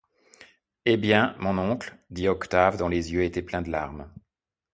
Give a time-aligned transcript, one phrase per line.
[0.83, 0.97] Eh!
[0.97, 4.11] bien, mon oncle, dit Octave dont les yeux étaient pleins de larmes.